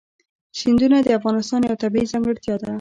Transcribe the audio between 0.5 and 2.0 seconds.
سیندونه د افغانستان یوه